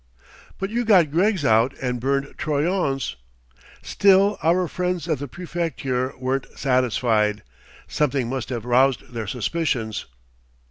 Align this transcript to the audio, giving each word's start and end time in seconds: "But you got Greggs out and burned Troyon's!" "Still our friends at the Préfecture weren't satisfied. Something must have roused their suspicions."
"But 0.57 0.71
you 0.71 0.83
got 0.83 1.11
Greggs 1.11 1.45
out 1.45 1.75
and 1.79 1.99
burned 1.99 2.33
Troyon's!" 2.35 3.17
"Still 3.93 4.39
our 4.41 4.67
friends 4.67 5.07
at 5.07 5.19
the 5.19 5.27
Préfecture 5.27 6.17
weren't 6.19 6.47
satisfied. 6.57 7.43
Something 7.87 8.27
must 8.27 8.49
have 8.49 8.65
roused 8.65 9.13
their 9.13 9.27
suspicions." 9.27 10.07